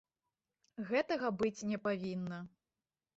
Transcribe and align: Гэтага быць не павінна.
Гэтага 0.91 1.27
быць 1.41 1.65
не 1.73 1.79
павінна. 1.85 2.39